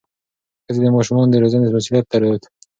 ښځې 0.65 0.79
د 0.83 0.87
ماشومانو 0.95 1.31
د 1.31 1.35
روزنې 1.43 1.67
مسؤلیت 1.73 2.05
درلود. 2.09 2.41